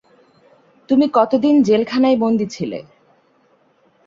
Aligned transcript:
তুমি 0.89 1.05
কতদিন 1.13 1.55
জেলখানায় 1.63 2.17
বন্দী 2.17 2.47
ছিলে? 2.47 2.79